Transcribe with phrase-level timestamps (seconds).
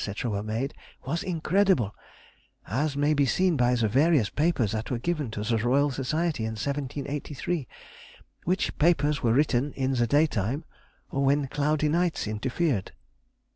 [0.23, 0.73] were made,
[1.05, 1.93] was incredible,
[2.65, 6.41] as may be seen by the various papers that were given to the Royal Society
[6.43, 7.67] in 1783,
[8.43, 10.65] which papers were written in the daytime,
[11.11, 12.93] or when cloudy nights interfered.